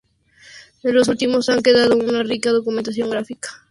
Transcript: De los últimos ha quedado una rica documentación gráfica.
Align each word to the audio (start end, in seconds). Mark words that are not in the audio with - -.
De 0.81 0.91
los 0.93 1.09
últimos 1.09 1.47
ha 1.49 1.61
quedado 1.61 1.95
una 1.95 2.23
rica 2.23 2.49
documentación 2.49 3.11
gráfica. 3.11 3.49